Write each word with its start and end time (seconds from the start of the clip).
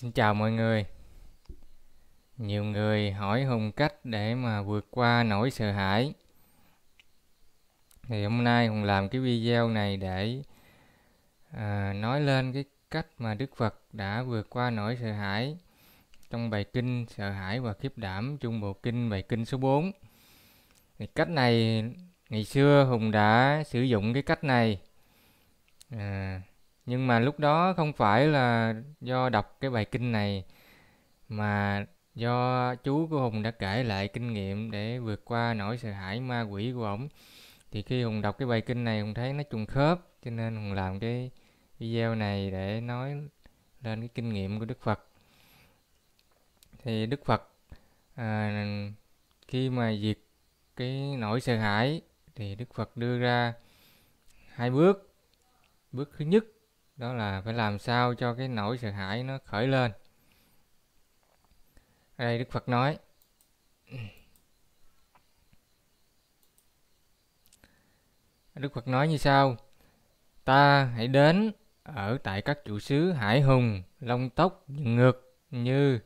Xin 0.00 0.12
chào 0.12 0.34
mọi 0.34 0.52
người. 0.52 0.86
Nhiều 2.36 2.64
người 2.64 3.12
hỏi 3.12 3.44
Hùng 3.44 3.72
cách 3.72 4.04
để 4.04 4.34
mà 4.34 4.62
vượt 4.62 4.86
qua 4.90 5.22
nỗi 5.22 5.50
sợ 5.50 5.72
hãi. 5.72 6.12
Thì 8.02 8.24
hôm 8.24 8.44
nay 8.44 8.66
Hùng 8.66 8.84
làm 8.84 9.08
cái 9.08 9.20
video 9.20 9.68
này 9.68 9.96
để 9.96 10.42
à, 11.50 11.92
nói 11.92 12.20
lên 12.20 12.52
cái 12.52 12.64
cách 12.90 13.06
mà 13.18 13.34
Đức 13.34 13.56
Phật 13.56 13.74
đã 13.92 14.22
vượt 14.22 14.50
qua 14.50 14.70
nỗi 14.70 14.96
sợ 15.00 15.12
hãi 15.12 15.56
trong 16.30 16.50
bài 16.50 16.64
kinh 16.72 17.06
sợ 17.08 17.30
hãi 17.30 17.60
và 17.60 17.72
khiếp 17.72 17.92
đảm 17.98 18.38
trung 18.40 18.60
bộ 18.60 18.72
kinh 18.72 19.10
bài 19.10 19.22
kinh 19.22 19.44
số 19.44 19.58
4. 19.58 19.92
Thì 20.98 21.06
cách 21.06 21.28
này 21.28 21.84
ngày 22.30 22.44
xưa 22.44 22.84
Hùng 22.84 23.10
đã 23.10 23.62
sử 23.66 23.82
dụng 23.82 24.14
cái 24.14 24.22
cách 24.22 24.44
này. 24.44 24.80
À, 25.90 26.40
nhưng 26.90 27.06
mà 27.06 27.18
lúc 27.18 27.38
đó 27.38 27.72
không 27.76 27.92
phải 27.92 28.26
là 28.26 28.74
do 29.00 29.28
đọc 29.28 29.56
cái 29.60 29.70
bài 29.70 29.84
kinh 29.84 30.12
này 30.12 30.44
mà 31.28 31.86
do 32.14 32.74
chú 32.74 33.06
của 33.10 33.20
hùng 33.20 33.42
đã 33.42 33.50
kể 33.50 33.84
lại 33.84 34.08
kinh 34.08 34.32
nghiệm 34.32 34.70
để 34.70 34.98
vượt 34.98 35.24
qua 35.24 35.54
nỗi 35.54 35.78
sợ 35.78 35.90
hãi 35.90 36.20
ma 36.20 36.42
quỷ 36.42 36.72
của 36.72 36.84
ổng. 36.84 37.08
Thì 37.70 37.82
khi 37.82 38.02
hùng 38.02 38.20
đọc 38.22 38.38
cái 38.38 38.48
bài 38.48 38.60
kinh 38.60 38.84
này 38.84 39.00
hùng 39.00 39.14
thấy 39.14 39.32
nó 39.32 39.42
trùng 39.42 39.66
khớp 39.66 40.00
cho 40.24 40.30
nên 40.30 40.56
hùng 40.56 40.72
làm 40.72 41.00
cái 41.00 41.30
video 41.78 42.14
này 42.14 42.50
để 42.50 42.80
nói 42.80 43.14
lên 43.82 44.00
cái 44.00 44.08
kinh 44.14 44.28
nghiệm 44.32 44.58
của 44.58 44.64
đức 44.64 44.80
phật. 44.80 45.06
Thì 46.82 47.06
đức 47.06 47.24
phật 47.24 47.52
à, 48.14 48.64
khi 49.48 49.70
mà 49.70 49.96
diệt 50.02 50.18
cái 50.76 51.16
nỗi 51.18 51.40
sợ 51.40 51.56
hãi 51.56 52.00
thì 52.34 52.54
đức 52.54 52.74
phật 52.74 52.96
đưa 52.96 53.18
ra 53.18 53.54
hai 54.48 54.70
bước. 54.70 55.14
Bước 55.92 56.10
thứ 56.18 56.24
nhất 56.24 56.44
đó 57.00 57.12
là 57.12 57.42
phải 57.44 57.54
làm 57.54 57.78
sao 57.78 58.14
cho 58.14 58.34
cái 58.34 58.48
nỗi 58.48 58.78
sợ 58.78 58.90
hãi 58.90 59.22
nó 59.22 59.38
khởi 59.44 59.66
lên. 59.66 59.92
Ở 62.16 62.24
đây 62.24 62.38
đức 62.38 62.50
phật 62.50 62.68
nói, 62.68 62.98
đức 68.54 68.74
phật 68.74 68.88
nói 68.88 69.08
như 69.08 69.16
sau, 69.16 69.56
ta 70.44 70.84
hãy 70.84 71.08
đến 71.08 71.52
ở 71.82 72.18
tại 72.22 72.42
các 72.42 72.58
trụ 72.64 72.78
xứ 72.78 73.12
hải 73.12 73.40
hùng, 73.40 73.82
long 74.00 74.30
tốc 74.30 74.64
ngược 74.68 75.36
như 75.50 75.98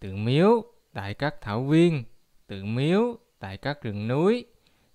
tự 0.00 0.14
miếu 0.14 0.64
tại 0.92 1.14
các 1.14 1.40
thảo 1.40 1.64
viên, 1.64 2.04
tự 2.46 2.64
miếu 2.64 3.18
tại 3.38 3.56
các 3.56 3.82
rừng 3.82 4.08
núi, 4.08 4.46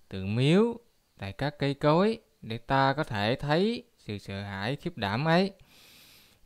tự 0.08 0.26
miếu 0.26 0.78
tại 1.18 1.32
các 1.32 1.58
cây 1.58 1.74
cối 1.74 2.18
để 2.42 2.58
ta 2.58 2.92
có 2.92 3.04
thể 3.04 3.36
thấy 3.40 3.84
sự 4.06 4.18
sợ 4.18 4.42
hãi, 4.42 4.76
khiếp 4.76 4.96
đảm 4.96 5.24
ấy. 5.24 5.52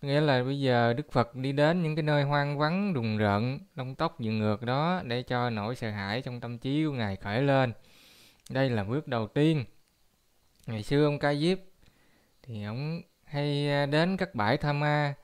Nghĩa 0.03 0.21
là 0.21 0.43
bây 0.43 0.61
giờ 0.61 0.93
đức 0.93 1.13
phật 1.13 1.35
đi 1.37 1.53
đến 1.53 1.83
những 1.83 1.97
cái 1.97 2.03
nơi 2.03 2.23
hoang 2.23 2.59
vắng 2.59 2.95
đùng 2.95 3.17
rợn, 3.17 3.59
lông 3.75 3.95
tóc 3.95 4.21
dựng 4.21 4.39
ngược 4.39 4.63
đó 4.63 5.03
để 5.05 5.23
cho 5.23 5.51
nỗi 5.51 5.77
sợ 5.77 5.91
hãi 5.91 6.23
trong 6.23 6.41
tâm 6.41 6.59
trí 6.59 6.85
của 6.85 6.93
ngài 6.93 7.17
khởi 7.17 7.43
lên. 7.43 7.73
Đây 8.51 8.71
là 8.71 8.85
bước 8.85 9.09
đầu 9.09 9.27
tiên. 9.27 9.65
Ngày 10.67 10.83
xưa 10.83 11.05
ông 11.05 11.19
ca 11.19 11.35
diếp 11.35 11.59
thì 12.43 12.65
ông 12.65 13.03
hay 13.25 13.71
à, 13.71 13.87
đến 13.87 14.17
các 14.17 14.35
bãi 14.35 14.57
tha 14.57 14.73
ma. 14.73 15.15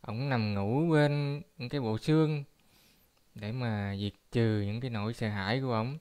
Ông 0.00 0.28
nằm 0.28 0.54
ngủ 0.54 0.90
bên 0.90 1.42
những 1.58 1.68
cái 1.68 1.80
bộ 1.80 1.98
xương 1.98 2.44
để 3.34 3.52
mà 3.52 3.96
diệt 4.00 4.12
trừ 4.32 4.62
những 4.66 4.80
cái 4.80 4.90
nỗi 4.90 5.14
sợ 5.14 5.28
hãi 5.28 5.60
của 5.60 5.72
ông. 5.72 5.98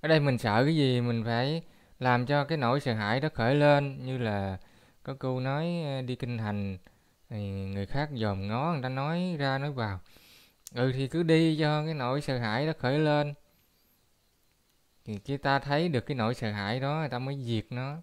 Ở 0.00 0.08
đây 0.08 0.20
mình 0.20 0.38
sợ 0.38 0.64
cái 0.64 0.76
gì? 0.76 1.00
Mình 1.00 1.24
phải 1.24 1.62
làm 1.98 2.26
cho 2.26 2.44
cái 2.44 2.58
nỗi 2.58 2.80
sợ 2.80 2.94
hãi 2.94 3.20
đó 3.20 3.28
khởi 3.34 3.54
lên, 3.54 4.06
như 4.06 4.18
là 4.18 4.58
có 5.02 5.14
câu 5.14 5.40
nói 5.40 5.66
đi 6.06 6.16
kinh 6.16 6.38
hành. 6.38 6.78
Thì 7.30 7.50
người 7.50 7.86
khác 7.86 8.10
dòm 8.14 8.48
ngó, 8.48 8.72
người 8.72 8.82
ta 8.82 8.88
nói 8.88 9.36
ra, 9.38 9.58
nói 9.58 9.72
vào. 9.72 10.00
Ừ 10.74 10.92
thì 10.94 11.08
cứ 11.08 11.22
đi 11.22 11.56
cho 11.60 11.84
cái 11.84 11.94
nỗi 11.94 12.20
sợ 12.20 12.38
hãi 12.38 12.66
đó 12.66 12.72
khởi 12.78 12.98
lên. 12.98 13.34
Thì 15.04 15.18
khi 15.18 15.36
ta 15.36 15.58
thấy 15.58 15.88
được 15.88 16.06
cái 16.06 16.14
nỗi 16.14 16.34
sợ 16.34 16.52
hãi 16.52 16.80
đó, 16.80 16.98
người 17.00 17.08
ta 17.08 17.18
mới 17.18 17.42
diệt 17.44 17.66
nó. 17.70 17.96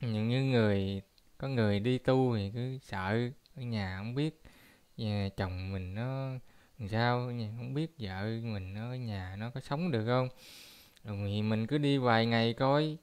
Những 0.00 0.28
như 0.28 0.42
người, 0.42 1.02
có 1.38 1.48
người 1.48 1.80
đi 1.80 1.98
tu 1.98 2.36
thì 2.36 2.50
cứ 2.54 2.78
sợ, 2.82 3.18
ở 3.56 3.62
nhà 3.62 3.96
không 3.98 4.14
biết, 4.14 4.42
nhà 4.96 5.28
chồng 5.36 5.72
mình 5.72 5.94
nó 5.94 6.30
làm 6.78 6.88
sao 6.88 7.18
không 7.56 7.74
biết 7.74 7.94
vợ 7.98 8.22
mình 8.42 8.74
nó 8.74 8.90
ở 8.90 8.96
nhà 8.96 9.36
nó 9.38 9.50
có 9.50 9.60
sống 9.60 9.90
được 9.90 10.04
không 10.06 10.28
rồi 11.06 11.42
mình 11.42 11.66
cứ 11.66 11.78
đi 11.78 11.98
vài 11.98 12.26
ngày 12.26 12.54
coi 12.54 12.98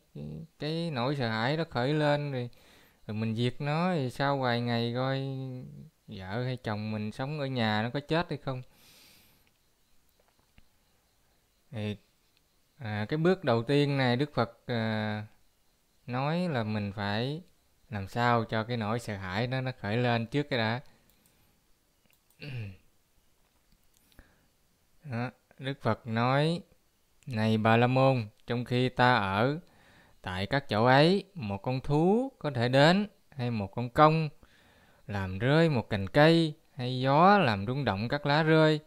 cái 0.60 0.92
nỗi 0.92 1.16
sợ 1.16 1.30
hãi 1.30 1.58
nó 1.58 1.64
khởi 1.70 1.94
lên 1.94 2.32
rồi 2.32 2.50
rồi 3.08 3.16
mình 3.16 3.36
diệt 3.36 3.56
nó 3.62 3.94
thì 3.94 4.10
sau 4.10 4.38
vài 4.38 4.62
ngày 4.62 4.94
coi 4.96 5.20
vợ 6.08 6.44
hay 6.44 6.58
chồng 6.58 6.92
mình 6.92 7.12
sống 7.12 7.40
ở 7.40 7.46
nhà 7.46 7.84
nó 7.84 7.90
có 7.90 8.00
chết 8.00 8.26
hay 8.30 8.38
không. 8.38 8.62
Thì 11.72 11.98
à, 12.78 13.06
cái 13.10 13.18
bước 13.18 13.44
đầu 13.44 13.64
tiên 13.64 13.98
này 13.98 14.16
đức 14.16 14.34
phật 14.34 14.60
à, 14.68 15.26
nói 16.08 16.50
là 16.50 16.64
mình 16.64 16.92
phải 16.96 17.42
làm 17.90 18.08
sao 18.08 18.46
cho 18.46 18.64
cái 18.64 18.78
nỗi 18.78 19.00
sợ 19.00 19.18
hãi 19.18 19.48
đó 19.48 19.62
nó 19.62 19.72
khởi 19.80 19.98
lên 19.98 20.28
trước 20.28 20.44
cái 20.50 20.60
đã. 20.60 20.82
Đó, 25.04 25.32
đức 25.60 25.82
phật 25.82 26.08
nói 26.08 26.62
này 27.28 27.58
Bà 27.58 27.78
La 27.78 27.88
Môn, 27.88 28.28
trong 28.48 28.66
khi 28.66 28.90
ta 28.90 29.16
ở 29.16 29.60
tại 30.22 30.46
các 30.46 30.70
chỗ 30.70 30.86
ấy, 30.86 31.24
một 31.36 31.58
con 31.58 31.80
thú 31.82 32.32
có 32.40 32.52
thể 32.52 32.70
đến 32.70 33.08
hay 33.30 33.52
một 33.52 33.72
con 33.76 33.90
công 33.90 34.30
làm 35.08 35.40
rơi 35.40 35.70
một 35.70 35.90
cành 35.90 36.08
cây 36.10 36.54
hay 36.76 37.00
gió 37.00 37.38
làm 37.38 37.66
rung 37.66 37.86
động 37.86 38.08
các 38.10 38.26
lá 38.26 38.44
rơi. 38.44 38.80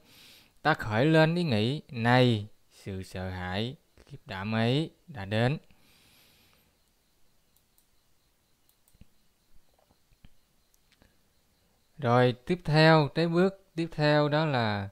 Ta 0.62 0.74
khởi 0.74 1.06
lên 1.06 1.34
ý 1.34 1.42
nghĩ, 1.42 1.82
này, 1.91 2.47
sự 2.70 3.02
sợ 3.02 3.30
hãi, 3.30 3.76
kiếp 4.10 4.26
đảm 4.26 4.54
ấy 4.54 4.91
đã 5.06 5.24
đến. 5.24 5.58
Rồi 11.98 12.32
tiếp 12.47 12.60
theo, 12.64 13.08
tới 13.14 13.28
bước 13.28 13.66
tiếp 13.74 13.88
theo 13.92 14.28
đó 14.28 14.44
là 14.44 14.88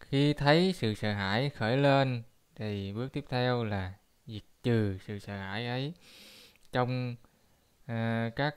khi 0.00 0.32
thấy 0.32 0.72
sự 0.72 0.94
sợ 0.94 1.12
hãi 1.12 1.50
khởi 1.50 1.76
lên 1.76 2.22
thì 2.56 2.92
bước 2.92 3.12
tiếp 3.12 3.24
theo 3.28 3.64
là 3.64 3.92
diệt 4.26 4.42
trừ 4.62 4.98
sự 5.06 5.18
sợ 5.18 5.36
hãi 5.36 5.66
ấy. 5.66 5.92
Trong 6.72 7.16
à, 7.86 8.30
các 8.36 8.56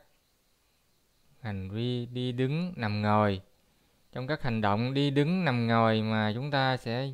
hành 1.40 1.70
vi 1.70 2.06
đi 2.06 2.32
đứng 2.32 2.74
nằm 2.76 3.02
ngồi 3.02 3.42
trong 4.12 4.28
các 4.28 4.44
hành 4.44 4.62
động 4.62 4.94
đi 4.94 5.10
đứng 5.10 5.46
nằm 5.46 5.68
ngồi 5.68 6.02
mà 6.02 6.32
chúng 6.36 6.52
ta 6.52 6.78
sẽ 6.78 7.10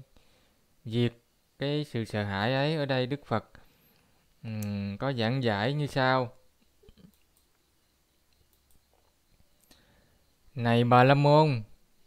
diệt 0.85 1.13
cái 1.59 1.83
sự 1.83 2.05
sợ 2.05 2.23
hãi 2.23 2.53
ấy 2.53 2.75
ở 2.75 2.85
đây 2.85 3.07
đức 3.07 3.25
phật 3.25 3.51
um, 4.43 4.97
có 4.97 5.13
giảng 5.13 5.43
giải 5.43 5.73
như 5.73 5.87
sau. 5.87 6.33
Này 10.55 10.83
bà 10.83 11.03
la 11.03 11.13
môn 11.13 11.63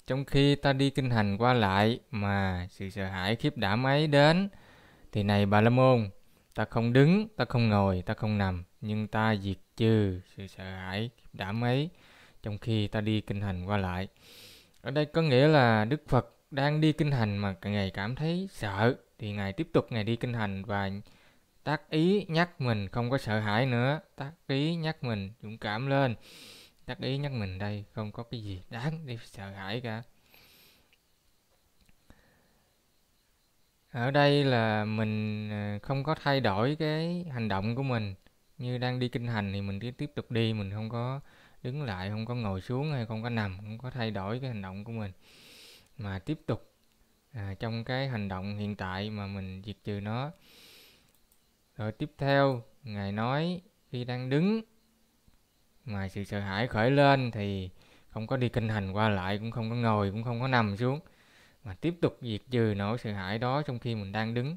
trong 0.07 0.25
khi 0.25 0.55
ta 0.55 0.73
đi 0.73 0.91
kinh 0.91 1.11
hành 1.11 1.39
qua 1.39 1.53
lại 1.53 2.01
mà 2.11 2.67
sự 2.71 2.91
sợ 2.91 3.07
hãi 3.07 3.37
khiếp 3.37 3.57
đảm 3.57 3.87
ấy 3.87 4.07
đến 4.07 4.49
thì 5.17 5.23
này 5.23 5.47
Bà 5.47 5.61
La 5.61 5.71
Môn, 5.71 6.11
ta 6.55 6.65
không 6.65 6.93
đứng, 6.93 7.29
ta 7.37 7.45
không 7.45 7.69
ngồi, 7.69 8.03
ta 8.07 8.15
không 8.15 8.39
nằm, 8.39 8.65
nhưng 8.81 9.09
ta 9.09 9.37
diệt 9.37 9.57
trừ 9.77 10.21
sự 10.37 10.47
sợ 10.47 10.65
hãi 10.65 11.11
đảm 11.33 11.65
ấy 11.65 11.91
trong 12.43 12.59
khi 12.59 12.89
ta 12.89 13.01
đi 13.01 13.21
kinh 13.21 13.41
hành 13.41 13.65
qua 13.65 13.77
lại. 13.77 14.09
Ở 14.81 14.91
đây 14.91 15.07
có 15.07 15.23
nghĩa 15.23 15.49
là 15.49 15.85
Đức 15.85 16.09
Phật 16.09 16.37
đang 16.51 16.81
đi 16.81 16.93
kinh 16.93 17.11
hành 17.11 17.39
mà 17.39 17.55
Ngài 17.63 17.91
cảm 17.91 18.15
thấy 18.15 18.49
sợ 18.53 18.95
thì 19.19 19.33
Ngài 19.33 19.53
tiếp 19.53 19.69
tục 19.73 19.87
Ngài 19.91 20.05
đi 20.05 20.17
kinh 20.17 20.33
hành 20.33 20.65
và 20.65 20.91
tác 21.65 21.91
ý 21.91 22.27
nhắc 22.29 22.61
mình 22.61 22.89
không 22.89 23.11
có 23.11 23.19
sợ 23.19 23.41
hãi 23.41 23.67
nữa, 23.67 24.01
tác 24.17 24.33
ý 24.47 24.75
nhắc 24.75 25.05
mình 25.05 25.33
dũng 25.43 25.59
cảm 25.59 25.87
lên. 25.87 26.15
Tác 26.87 27.01
ý 27.01 27.19
nhắc 27.19 27.33
mình 27.33 27.59
đây 27.59 27.85
không 27.93 28.13
có 28.13 28.23
cái 28.23 28.43
gì 28.43 28.63
đáng 28.71 29.07
để 29.07 29.19
sợ 29.25 29.51
hãi 29.51 29.81
cả. 29.81 30.03
Ở 33.97 34.11
đây 34.11 34.45
là 34.45 34.85
mình 34.85 35.49
ờ, 35.51 35.79
không 35.83 36.05
có 36.05 36.15
thay 36.15 36.41
đổi 36.41 36.77
cái 36.79 37.25
hành 37.33 37.49
động 37.49 37.75
của 37.75 37.83
mình. 37.83 38.15
Như 38.59 38.79
đang 38.79 38.99
đi 38.99 39.09
kinh 39.09 39.27
hành 39.27 39.53
thì 39.53 39.61
mình 39.61 39.81
cứ 39.81 39.91
tiếp 39.91 40.11
tục 40.15 40.31
đi 40.31 40.53
mình 40.53 40.71
không 40.71 40.89
có 40.89 41.21
đứng 41.63 41.83
lại 41.83 42.11
không 42.11 42.27
có 42.27 42.35
ngồi 42.35 42.61
xuống 42.61 42.93
hay 42.93 43.07
không 43.07 43.23
có 43.23 43.29
nằm 43.29 43.57
không 43.57 43.79
có 43.79 43.91
thay 43.91 44.11
đổi 44.11 44.41
cái 44.41 44.49
hành 44.51 44.63
động 44.63 44.85
của 44.85 44.93
mình. 44.93 45.13
Mà 45.99 46.19
tiếp 46.19 46.41
tục 46.47 46.73
à, 47.33 47.55
trong 47.59 47.85
cái 47.85 48.09
hành 48.09 48.29
động 48.29 48.59
hiện 48.59 48.77
tại 48.77 49.11
mà 49.11 49.27
mình 49.27 49.63
diệt 49.67 49.77
trừ 49.85 50.01
nó. 50.01 50.31
Rồi 51.77 51.93
tiếp 51.93 52.11
theo 52.19 52.63
ngài 52.83 53.13
nói 53.13 53.61
khi 53.91 54.05
đang 54.05 54.31
đứng 54.31 54.63
mà 55.85 56.09
sự 56.09 56.25
sợ 56.25 56.41
hãi 56.41 56.67
khởi 56.67 56.91
lên 56.91 57.31
thì 57.31 57.71
không 58.09 58.27
có 58.27 58.37
đi 58.37 58.49
kinh 58.49 58.69
hành 58.69 58.93
qua 58.93 59.09
lại 59.09 59.39
cũng 59.39 59.51
không 59.51 59.71
có 59.71 59.77
ngồi 59.77 60.11
cũng 60.11 60.23
không 60.23 60.41
có 60.41 60.49
nằm 60.49 60.77
xuống 60.77 61.01
mà 61.67 61.75
tiếp 61.75 61.95
tục 62.01 62.19
diệt 62.21 62.41
trừ 62.51 62.75
nỗi 62.77 62.99
sợ 62.99 63.13
hãi 63.13 63.39
đó 63.39 63.63
trong 63.63 63.79
khi 63.79 63.95
mình 63.95 64.13
đang 64.13 64.35
đứng. 64.35 64.57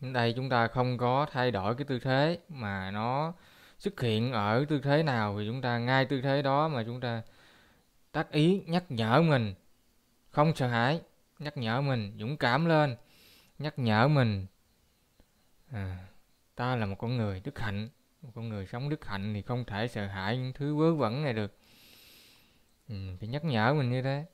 Đây 0.00 0.32
chúng 0.36 0.48
ta 0.48 0.68
không 0.68 0.98
có 0.98 1.26
thay 1.30 1.50
đổi 1.50 1.74
cái 1.74 1.84
tư 1.84 1.98
thế 1.98 2.38
mà 2.48 2.90
nó 2.90 3.32
xuất 3.78 4.00
hiện 4.00 4.32
ở 4.32 4.64
tư 4.68 4.80
thế 4.80 5.02
nào 5.02 5.38
thì 5.38 5.46
chúng 5.46 5.62
ta 5.62 5.78
ngay 5.78 6.04
tư 6.04 6.20
thế 6.20 6.42
đó 6.42 6.68
mà 6.68 6.84
chúng 6.86 7.00
ta 7.00 7.22
tác 8.12 8.30
ý 8.32 8.62
nhắc 8.66 8.84
nhở 8.88 9.22
mình. 9.22 9.54
Không 10.30 10.54
sợ 10.54 10.66
hãi 10.66 11.00
nhắc 11.38 11.56
nhở 11.56 11.80
mình 11.80 12.16
dũng 12.20 12.36
cảm 12.36 12.66
lên 12.66 12.96
nhắc 13.58 13.78
nhở 13.78 14.08
mình 14.08 14.46
à, 15.72 16.06
ta 16.54 16.76
là 16.76 16.86
một 16.86 16.96
con 16.98 17.16
người 17.16 17.40
đức 17.44 17.58
hạnh 17.58 17.88
một 18.22 18.30
con 18.34 18.48
người 18.48 18.66
sống 18.66 18.88
đức 18.88 19.04
hạnh 19.04 19.34
thì 19.34 19.42
không 19.42 19.64
thể 19.64 19.88
sợ 19.88 20.06
hãi 20.06 20.36
những 20.38 20.52
thứ 20.52 20.74
vớ 20.74 20.94
vẩn 20.94 21.22
này 21.22 21.32
được. 21.32 21.58
Ừ, 22.88 22.94
phải 23.20 23.28
nhắc 23.28 23.44
nhở 23.44 23.74
mình 23.74 23.90
như 23.90 24.02
thế 24.02 24.24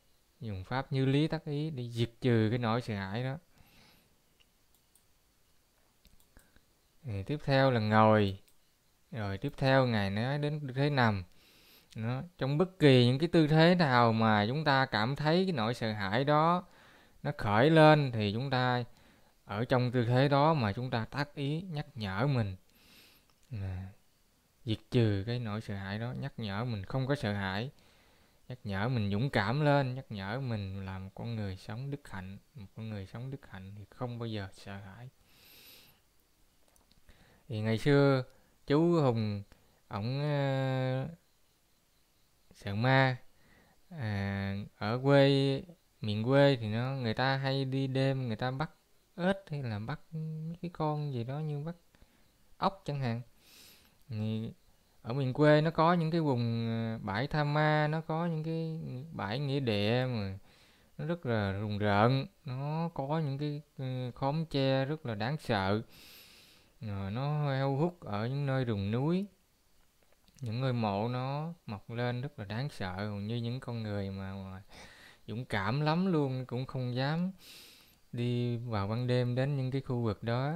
dùng 0.40 0.64
pháp 0.64 0.92
như 0.92 1.06
lý 1.06 1.28
tác 1.28 1.44
ý 1.44 1.70
để 1.70 1.88
diệt 1.88 2.10
trừ 2.20 2.46
cái 2.50 2.58
nỗi 2.58 2.80
sợ 2.80 2.94
hãi 2.94 3.24
đó. 3.24 3.38
Thì 7.02 7.22
tiếp 7.22 7.40
theo 7.44 7.70
là 7.70 7.80
ngồi. 7.80 8.38
Rồi 9.12 9.38
tiếp 9.38 9.52
theo 9.56 9.86
ngài 9.86 10.10
nói 10.10 10.38
đến 10.38 10.60
tư 10.60 10.72
thế 10.74 10.90
nằm 10.90 11.24
nó 11.96 12.22
trong 12.38 12.58
bất 12.58 12.78
kỳ 12.78 13.06
những 13.06 13.18
cái 13.18 13.28
tư 13.28 13.46
thế 13.46 13.74
nào 13.74 14.12
mà 14.12 14.46
chúng 14.46 14.64
ta 14.64 14.86
cảm 14.86 15.16
thấy 15.16 15.44
cái 15.44 15.52
nỗi 15.52 15.74
sợ 15.74 15.92
hãi 15.92 16.24
đó 16.24 16.64
nó 17.22 17.32
khởi 17.38 17.70
lên 17.70 18.12
thì 18.12 18.32
chúng 18.32 18.50
ta 18.50 18.84
ở 19.44 19.64
trong 19.64 19.92
tư 19.92 20.04
thế 20.04 20.28
đó 20.28 20.54
mà 20.54 20.72
chúng 20.72 20.90
ta 20.90 21.04
tác 21.04 21.34
ý 21.34 21.60
nhắc 21.60 21.86
nhở 21.94 22.26
mình. 22.26 22.56
À, 23.52 23.88
diệt 24.64 24.78
trừ 24.90 25.24
cái 25.26 25.38
nỗi 25.38 25.60
sợ 25.60 25.74
hãi 25.74 25.98
đó 25.98 26.12
nhắc 26.12 26.32
nhở 26.36 26.64
mình 26.64 26.84
không 26.84 27.06
có 27.06 27.14
sợ 27.14 27.32
hãi 27.32 27.70
nhắc 28.50 28.58
nhở 28.64 28.88
mình 28.88 29.10
dũng 29.10 29.30
cảm 29.30 29.60
lên 29.60 29.94
nhắc 29.94 30.04
nhở 30.08 30.40
mình 30.40 30.86
là 30.86 30.98
một 30.98 31.10
con 31.14 31.36
người 31.36 31.56
sống 31.56 31.90
đức 31.90 32.08
hạnh. 32.08 32.38
Một 32.54 32.66
con 32.76 32.88
người 32.88 33.06
sống 33.06 33.30
đức 33.30 33.50
hạnh 33.50 33.74
thì 33.76 33.84
không 33.90 34.18
bao 34.18 34.26
giờ 34.26 34.48
sợ 34.52 34.76
hãi. 34.76 35.08
Thì 37.48 37.60
ngày 37.60 37.78
xưa 37.78 38.24
chú 38.66 39.00
hùng 39.00 39.42
ổng 39.88 40.18
uh, 40.18 41.10
sợ 42.54 42.74
ma. 42.74 43.16
À, 43.90 44.56
ở 44.78 45.00
quê 45.02 45.62
miền 46.00 46.24
quê 46.24 46.56
thì 46.60 46.68
nó 46.68 46.94
người 46.94 47.14
ta 47.14 47.36
hay 47.36 47.64
đi 47.64 47.86
đêm 47.86 48.26
người 48.26 48.36
ta 48.36 48.50
bắt 48.50 48.70
ếch 49.16 49.36
hay 49.50 49.62
là 49.62 49.78
bắt 49.78 50.00
mấy 50.12 50.56
cái 50.62 50.70
con 50.74 51.12
gì 51.12 51.24
đó 51.24 51.38
như 51.38 51.64
bắt 51.64 51.76
ốc 52.56 52.82
chẳng 52.84 53.00
hạn. 53.00 53.20
Thì 54.08 54.52
ở 55.02 55.12
miền 55.12 55.32
quê 55.32 55.60
nó 55.60 55.70
có 55.70 55.92
những 55.92 56.10
cái 56.10 56.20
vùng 56.20 56.66
ờ, 56.68 56.98
bãi 57.02 57.26
tha 57.26 57.44
ma 57.44 57.88
nó 57.90 58.00
có 58.00 58.26
những 58.26 58.44
cái 58.44 58.80
bãi 59.12 59.38
nghĩa 59.38 59.60
địa 59.60 60.06
mà 60.08 60.38
nó 60.98 61.04
rất 61.06 61.26
là 61.26 61.52
rùng 61.52 61.78
rợn 61.78 62.26
nó 62.44 62.90
có 62.94 63.18
những 63.24 63.38
cái 63.38 63.62
ờ, 63.78 64.10
khóm 64.14 64.44
tre 64.46 64.84
rất 64.84 65.06
là 65.06 65.14
đáng 65.14 65.36
sợ. 65.38 65.82
Rồi 66.80 67.10
nó 67.10 67.50
heo 67.52 67.76
hút 67.76 68.00
ở 68.00 68.26
những 68.26 68.46
nơi 68.46 68.64
rừng 68.64 68.90
núi. 68.90 69.26
Những 70.40 70.60
ngôi 70.60 70.72
mộ 70.72 71.08
nó 71.08 71.52
mọc 71.66 71.90
lên 71.90 72.20
rất 72.20 72.38
là 72.38 72.44
đáng 72.44 72.68
sợ 72.68 72.94
hầu 72.96 73.20
như 73.20 73.36
những 73.36 73.60
con 73.60 73.82
người 73.82 74.10
mà, 74.10 74.34
mà 74.34 74.62
dũng 75.26 75.44
cảm 75.44 75.80
lắm 75.80 76.12
luôn 76.12 76.46
cũng 76.46 76.66
không 76.66 76.94
dám 76.94 77.32
đi 78.12 78.56
vào 78.56 78.88
ban 78.88 79.06
đêm 79.06 79.34
đến 79.34 79.56
những 79.56 79.70
cái 79.70 79.80
khu 79.80 80.02
vực 80.02 80.22
đó. 80.22 80.52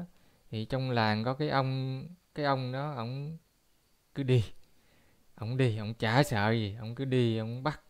Thì 0.50 0.64
trong 0.64 0.90
làng 0.90 1.24
có 1.24 1.34
cái 1.34 1.48
ông 1.48 2.02
cái 2.34 2.46
ông 2.46 2.72
đó 2.72 2.94
ổng 2.96 3.36
cứ 4.14 4.22
đi. 4.22 4.44
Ông 5.34 5.56
đi, 5.56 5.78
ông 5.78 5.94
chả 5.94 6.22
sợ 6.22 6.50
gì, 6.50 6.76
ông 6.78 6.94
cứ 6.94 7.04
đi, 7.04 7.38
ông 7.38 7.62
bắt. 7.62 7.80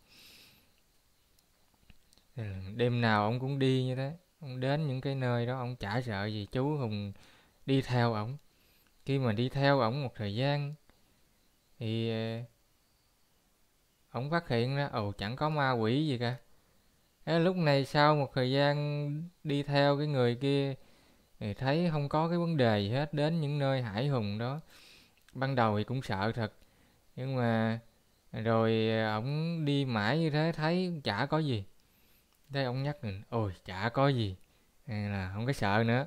Đêm 2.76 3.00
nào 3.00 3.24
ông 3.24 3.40
cũng 3.40 3.58
đi 3.58 3.84
như 3.84 3.94
thế. 3.96 4.16
Ông 4.40 4.60
đến 4.60 4.86
những 4.86 5.00
cái 5.00 5.14
nơi 5.14 5.46
đó, 5.46 5.58
ông 5.58 5.76
chả 5.76 6.00
sợ 6.00 6.26
gì, 6.26 6.46
chú 6.52 6.76
hùng 6.76 7.12
đi 7.66 7.82
theo 7.82 8.14
ổng. 8.14 8.36
Khi 9.04 9.18
mà 9.18 9.32
đi 9.32 9.48
theo 9.48 9.80
ổng 9.80 10.02
một 10.02 10.14
thời 10.14 10.34
gian, 10.34 10.74
thì 11.78 12.10
ờ, 12.10 12.42
ổng 14.10 14.30
phát 14.30 14.48
hiện 14.48 14.76
ra, 14.76 14.86
ồ, 14.92 15.12
chẳng 15.12 15.36
có 15.36 15.48
ma 15.48 15.72
quỷ 15.72 16.06
gì 16.06 16.18
cả. 16.18 16.36
Thế 17.24 17.38
lúc 17.38 17.56
này 17.56 17.84
sau 17.84 18.16
một 18.16 18.30
thời 18.34 18.52
gian 18.52 19.28
đi 19.44 19.62
theo 19.62 19.98
cái 19.98 20.06
người 20.06 20.34
kia, 20.34 20.74
thì 21.40 21.54
thấy 21.54 21.88
không 21.92 22.08
có 22.08 22.28
cái 22.28 22.38
vấn 22.38 22.56
đề 22.56 22.80
gì 22.80 22.90
hết 22.90 23.14
đến 23.14 23.40
những 23.40 23.58
nơi 23.58 23.82
hải 23.82 24.08
hùng 24.08 24.38
đó 24.38 24.60
ban 25.34 25.54
đầu 25.54 25.78
thì 25.78 25.84
cũng 25.84 26.02
sợ 26.02 26.32
thật. 26.34 26.52
Nhưng 27.16 27.36
mà 27.36 27.80
rồi 28.32 28.88
ờ, 28.90 29.14
ổng 29.14 29.64
đi 29.64 29.84
mãi 29.84 30.18
như 30.18 30.30
thế, 30.30 30.52
thấy 30.56 31.00
chả 31.04 31.26
có 31.26 31.38
gì. 31.38 31.64
Thế 32.52 32.64
ông 32.64 32.82
nhắc 32.82 32.96
mình, 33.02 33.22
ôi, 33.28 33.52
chả 33.64 33.88
có 33.88 34.08
gì. 34.08 34.36
Nên 34.86 35.12
là 35.12 35.30
không 35.34 35.46
có 35.46 35.52
sợ 35.52 35.84
nữa. 35.86 36.06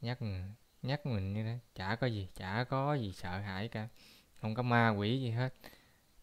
Nhắc 0.00 0.18
nhắc 0.82 1.06
mình 1.06 1.32
như 1.34 1.44
thế, 1.44 1.58
chả 1.74 1.96
có 1.96 2.06
gì, 2.06 2.28
chả 2.34 2.64
có 2.64 2.94
gì 2.94 3.12
sợ 3.12 3.38
hãi 3.38 3.68
cả. 3.68 3.88
Không 4.40 4.54
có 4.54 4.62
ma 4.62 4.88
quỷ 4.88 5.20
gì 5.20 5.30
hết. 5.30 5.54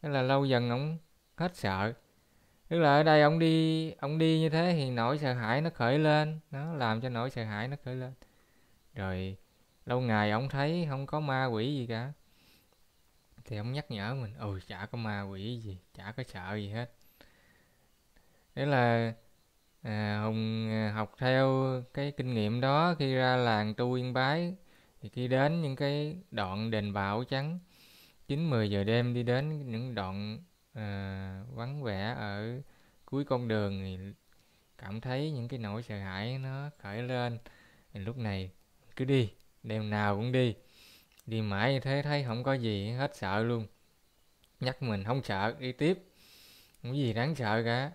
Thế 0.02 0.10
là 0.10 0.22
lâu 0.22 0.46
dần 0.46 0.70
ông 0.70 0.98
hết 1.36 1.56
sợ. 1.56 1.94
Tức 2.70 2.80
là 2.80 2.96
ở 2.96 3.04
đây 3.04 3.22
ông 3.22 3.40
đi 3.40 3.92
ông 3.92 4.18
đi 4.18 4.40
như 4.40 4.50
thế 4.50 4.74
thì 4.74 4.90
nỗi 4.90 5.18
sợ 5.18 5.34
hãi 5.34 5.62
nó 5.62 5.70
khởi 5.70 6.00
lên. 6.00 6.40
Nó 6.52 6.74
làm 6.74 7.02
cho 7.02 7.10
nỗi 7.10 7.30
sợ 7.30 7.44
hãi 7.44 7.68
nó 7.68 7.78
khởi 7.86 7.96
lên. 7.96 8.14
Rồi 8.94 9.38
lâu 9.86 10.02
ngày 10.02 10.32
ông 10.32 10.50
thấy 10.50 10.86
không 10.90 11.06
có 11.06 11.20
ma 11.20 11.46
quỷ 11.46 11.76
gì 11.76 11.88
cả 11.88 12.14
thì 13.46 13.58
ông 13.58 13.74
nhắc 13.74 13.92
nhở 13.92 14.16
mình 14.16 14.34
ừ 14.40 14.60
chả 14.68 14.86
có 14.86 14.98
ma 14.98 15.22
quỷ 15.22 15.58
gì 15.58 15.78
chả 15.94 16.14
có 16.18 16.24
sợ 16.24 16.56
gì 16.56 16.70
hết. 16.70 16.92
Thế 18.56 18.66
là 18.66 19.14
à, 19.82 20.22
hùng 20.24 20.70
à, 20.72 20.92
học 20.96 21.16
theo 21.18 21.66
cái 21.94 22.12
kinh 22.18 22.34
nghiệm 22.34 22.62
đó 22.62 22.96
khi 23.00 23.16
ra 23.16 23.36
làng 23.36 23.74
tu 23.74 23.94
yên 23.94 24.14
bái 24.14 24.56
thì 25.02 25.10
khi 25.10 25.28
đến 25.28 25.62
những 25.62 25.76
cái 25.76 26.18
đoạn 26.32 26.72
đền 26.72 26.94
bảo 26.94 27.24
trắng 27.24 27.60
chín 28.28 28.50
mười 28.50 28.70
giờ 28.70 28.84
đêm 28.84 29.14
đi 29.14 29.24
đến 29.24 29.72
những 29.72 29.96
đoạn 29.96 30.40
à, 30.74 31.44
vắng 31.54 31.84
vẻ 31.84 32.14
ở 32.18 32.62
cuối 33.06 33.26
con 33.26 33.48
đường 33.48 33.82
thì 33.82 33.98
cảm 34.78 35.02
thấy 35.02 35.32
những 35.32 35.48
cái 35.48 35.60
nỗi 35.60 35.84
sợ 35.84 36.00
hãi 36.00 36.38
nó 36.38 36.70
khởi 36.80 37.04
lên. 37.04 37.38
Thì 37.94 38.00
lúc 38.00 38.18
này 38.18 38.52
cứ 38.96 39.06
đi 39.06 39.30
đêm 39.64 39.90
nào 39.90 40.16
cũng 40.16 40.32
đi 40.32 40.56
đi 41.26 41.42
mãi 41.42 41.74
như 41.74 41.80
thế 41.80 42.02
thấy 42.02 42.24
không 42.24 42.44
có 42.44 42.54
gì 42.54 42.92
hết 42.92 43.16
sợ 43.16 43.44
luôn. 43.44 43.68
Nhắc 44.60 44.84
mình 44.84 45.04
không 45.04 45.24
sợ 45.24 45.56
đi 45.60 45.72
tiếp. 45.72 46.04
Không 46.82 46.92
có 46.92 46.98
gì 46.98 47.14
đáng 47.14 47.36
sợ 47.36 47.64
cả. 47.66 47.92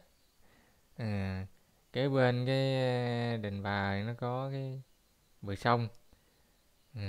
À, 0.96 1.46
kế 1.92 2.08
bên 2.08 2.46
cái 2.46 2.74
à, 2.76 3.36
đình 3.36 3.62
bà 3.62 4.02
nó 4.02 4.14
có 4.14 4.50
cái 4.52 4.82
bờ 5.42 5.54
sông. 5.54 5.88
Ừ. 6.94 7.00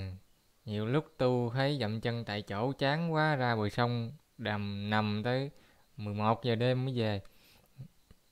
nhiều 0.65 0.85
lúc 0.85 1.06
tu 1.18 1.51
thấy 1.53 1.77
dậm 1.81 2.01
chân 2.01 2.25
tại 2.25 2.41
chỗ 2.41 2.74
chán 2.74 3.13
quá 3.13 3.36
ra 3.36 3.55
bờ 3.55 3.69
sông 3.69 4.12
đầm 4.38 4.89
nằm 4.89 5.22
tới 5.24 5.51
11 5.98 6.43
giờ 6.43 6.55
đêm 6.55 6.86
mới 6.86 6.93
về. 6.98 7.22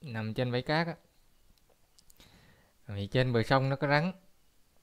Nằm 0.01 0.33
trên 0.33 0.51
bãi 0.51 0.61
cát 0.61 0.87
á. 0.87 0.95
Vì 2.87 3.07
trên 3.07 3.33
bờ 3.33 3.43
sông 3.43 3.69
nó 3.69 3.75
có 3.75 3.87
rắn 3.87 4.11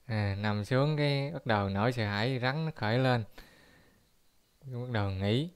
à, 0.07 0.37
nằm 0.39 0.65
xuống 0.65 0.97
cái 0.97 1.31
bắt 1.33 1.47
đầu 1.47 1.69
nổi 1.69 1.93
sợ 1.93 2.05
hãi 2.07 2.39
rắn 2.43 2.65
nó 2.65 2.71
khởi 2.77 2.99
lên. 2.99 3.25
Bắt 4.65 4.91
đầu 4.93 5.11
nghĩ 5.11 5.51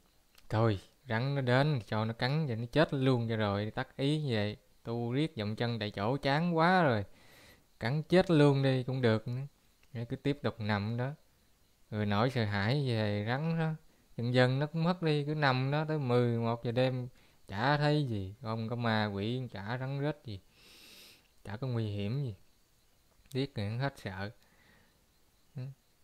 thôi 0.49 0.81
rắn 1.09 1.35
nó 1.35 1.41
đến 1.41 1.81
cho 1.87 2.05
nó 2.05 2.13
cắn 2.13 2.47
cho 2.49 2.55
nó 2.55 2.67
chết 2.73 2.95
luôn 2.95 3.29
cho 3.29 3.37
rồi 3.37 3.71
tắt 3.71 3.97
ý 3.97 4.21
như 4.23 4.35
vậy. 4.35 4.57
Tu 4.85 5.13
riết 5.13 5.33
dậm 5.37 5.57
chân 5.57 5.79
tại 5.79 5.91
chỗ 5.91 6.17
chán 6.17 6.57
quá 6.57 6.83
rồi. 6.83 7.05
Cắn 7.81 8.03
chết 8.03 8.31
luôn 8.31 8.63
đi 8.63 8.83
cũng 8.83 9.03
được 9.03 9.29
nữa. 9.29 9.43
Cứ 10.09 10.17
tiếp 10.17 10.39
tục 10.43 10.61
nằm 10.61 10.97
đó. 10.97 11.11
Rồi 11.91 12.07
nổi 12.07 12.31
sợ 12.31 12.45
hãi 12.45 12.89
về 12.89 13.25
rắn 13.27 13.59
đó 13.59 13.71
dần 14.17 14.35
dần 14.35 14.59
nó 14.59 14.67
cũng 14.67 14.85
mất 14.85 15.03
đi 15.03 15.25
cứ 15.25 15.35
nằm 15.35 15.71
đó 15.71 15.85
tới 15.89 15.99
11 15.99 16.65
giờ 16.65 16.73
đêm 16.73 17.09
chả 17.49 17.77
thấy 17.77 18.07
gì. 18.07 18.35
Không 18.43 18.69
có 18.69 18.77
ma 18.77 19.07
quỷ 19.07 19.43
chả 19.53 19.79
rắn 19.79 20.01
rết 20.03 20.17
gì 20.25 20.41
chả 21.45 21.57
có 21.57 21.67
nguy 21.67 21.87
hiểm 21.87 22.25
gì. 22.25 22.35
Biết 23.35 23.55
rồi 23.55 23.69
hết 23.69 23.95
sợ 23.99 24.31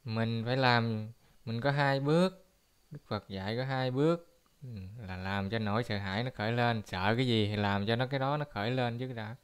mình 0.07 0.43
phải 0.45 0.57
làm, 0.57 1.09
mình 1.45 1.61
có 1.61 1.71
hai 1.71 2.01
bước, 2.01 2.47
đức 2.91 2.99
phật 3.09 3.29
dạy 3.29 3.57
có 3.57 3.65
hai 3.65 3.91
bước. 3.91 4.41
Ừ, 4.63 4.69
là 5.07 5.17
làm 5.17 5.51
cho 5.51 5.59
nỗi 5.59 5.85
sợ 5.85 5.99
hãi 5.99 6.25
nó 6.25 6.31
khởi 6.35 6.53
lên. 6.53 6.83
Sợ 6.87 7.15
cái 7.17 7.27
gì 7.27 7.47
thì 7.47 7.57
làm 7.57 7.87
cho 7.87 7.97
nó, 7.97 8.07
cái 8.07 8.21
đó 8.21 8.37
nó 8.37 8.45
khởi 8.51 8.71
lên 8.71 8.99
chứ 8.99 9.13
đã. 9.13 9.37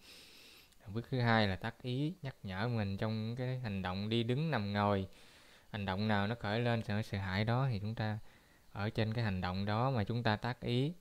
Bước 0.87 1.07
thứ 1.11 1.21
hai 1.21 1.49
là 1.49 1.57
tác 1.57 1.83
ý, 1.83 2.15
nhắc 2.23 2.37
nhở 2.43 2.69
mình 2.69 2.97
trong 2.97 3.37
cái 3.37 3.59
hành 3.59 3.83
động 3.83 4.09
đi 4.09 4.23
đứng 4.23 4.51
nằm 4.51 4.73
ngồi. 4.73 5.07
Hành 5.71 5.87
động 5.87 6.09
nào 6.09 6.27
nó 6.27 6.35
khởi 6.35 6.61
lên 6.61 6.83
sợ 6.83 7.03
sợ 7.03 7.19
hãi 7.19 7.45
đó 7.45 7.69
thì 7.71 7.79
chúng 7.79 7.95
ta 7.95 8.19
ở 8.73 8.91
trên 8.91 9.15
cái 9.15 9.25
hành 9.25 9.41
động 9.41 9.67
đó 9.67 9.91
mà 9.91 10.05
chúng 10.05 10.23
ta 10.23 10.37
tác 10.37 10.61
ý. 10.61 10.93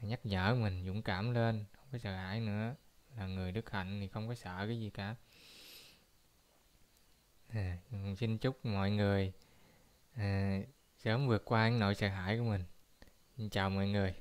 Nhắc 0.00 0.20
nhở 0.24 0.54
mình, 0.54 0.86
dũng 0.86 1.02
cảm 1.02 1.34
lên, 1.34 1.64
không 1.76 1.86
có 1.92 1.98
sợ 1.98 2.16
hãi 2.16 2.40
nữa. 2.40 2.74
Là 3.18 3.26
người 3.26 3.52
đức 3.52 3.70
hạnh 3.70 4.00
thì 4.00 4.08
không 4.08 4.28
có 4.28 4.34
sợ 4.34 4.64
cái 4.66 4.80
gì 4.80 4.90
cả 4.90 5.14
à, 7.48 7.78
xin 8.16 8.38
chúc 8.38 8.64
mọi 8.64 8.90
người 8.90 9.32
à, 10.14 10.58
sớm 10.96 11.28
vượt 11.28 11.44
qua 11.44 11.68
những 11.68 11.78
nỗi 11.78 11.94
sợ 11.94 12.08
hãi 12.08 12.38
của 12.38 12.44
mình. 12.44 12.64
Xin 13.36 13.50
chào 13.50 13.70
mọi 13.70 13.88
người. 13.88 14.14